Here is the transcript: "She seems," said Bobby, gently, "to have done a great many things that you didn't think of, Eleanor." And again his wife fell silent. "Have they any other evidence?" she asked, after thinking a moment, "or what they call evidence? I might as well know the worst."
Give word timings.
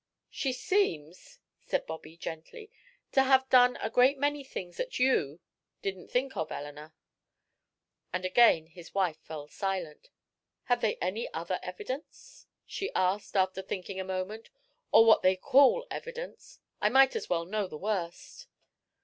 "She 0.31 0.51
seems," 0.51 1.37
said 1.59 1.85
Bobby, 1.85 2.17
gently, 2.17 2.71
"to 3.11 3.21
have 3.21 3.47
done 3.51 3.75
a 3.79 3.91
great 3.91 4.17
many 4.17 4.43
things 4.43 4.77
that 4.77 4.97
you 4.97 5.39
didn't 5.83 6.09
think 6.09 6.35
of, 6.35 6.51
Eleanor." 6.51 6.95
And 8.11 8.25
again 8.25 8.65
his 8.65 8.95
wife 8.95 9.19
fell 9.19 9.47
silent. 9.47 10.09
"Have 10.63 10.81
they 10.81 10.95
any 10.95 11.31
other 11.35 11.59
evidence?" 11.61 12.47
she 12.65 12.91
asked, 12.95 13.37
after 13.37 13.61
thinking 13.61 13.99
a 13.99 14.03
moment, 14.03 14.49
"or 14.91 15.05
what 15.05 15.21
they 15.21 15.35
call 15.35 15.85
evidence? 15.91 16.57
I 16.81 16.89
might 16.89 17.15
as 17.15 17.29
well 17.29 17.45
know 17.45 17.67
the 17.67 17.77
worst." 17.77 18.47